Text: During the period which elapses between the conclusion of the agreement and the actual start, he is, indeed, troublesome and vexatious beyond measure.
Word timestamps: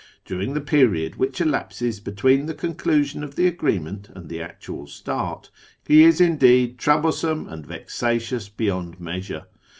During 0.25 0.55
the 0.55 0.61
period 0.61 1.17
which 1.17 1.39
elapses 1.39 1.99
between 1.99 2.47
the 2.47 2.55
conclusion 2.55 3.23
of 3.23 3.35
the 3.35 3.45
agreement 3.45 4.09
and 4.15 4.29
the 4.29 4.41
actual 4.41 4.87
start, 4.87 5.51
he 5.85 6.01
is, 6.03 6.19
indeed, 6.19 6.79
troublesome 6.79 7.47
and 7.47 7.63
vexatious 7.63 8.49
beyond 8.49 8.99
measure. 8.99 9.45